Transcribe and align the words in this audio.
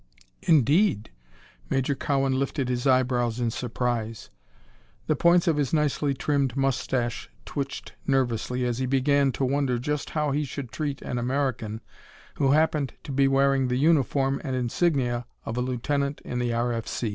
"Indeed?" 0.41 1.11
Major 1.69 1.93
Cowan 1.93 2.39
lifted 2.39 2.69
his 2.69 2.87
eyebrows 2.87 3.39
in 3.39 3.51
surprise. 3.51 4.31
The 5.05 5.15
points 5.15 5.45
of 5.47 5.57
his 5.57 5.73
nicely 5.73 6.15
trimmed 6.15 6.57
moustache 6.57 7.29
twitched 7.45 7.93
nervously 8.07 8.65
as 8.65 8.79
he 8.79 8.87
began 8.87 9.31
to 9.33 9.45
wonder 9.45 9.77
just 9.77 10.09
how 10.17 10.31
he 10.31 10.43
should 10.43 10.71
treat 10.71 11.03
an 11.03 11.19
American 11.19 11.81
who 12.37 12.49
happened 12.53 12.95
to 13.03 13.11
be 13.11 13.27
wearing 13.27 13.67
the 13.67 13.77
uniform 13.77 14.41
and 14.43 14.55
insignia 14.55 15.27
of 15.45 15.55
a 15.55 15.61
lieutenant 15.61 16.19
in 16.25 16.39
the 16.39 16.51
R. 16.51 16.81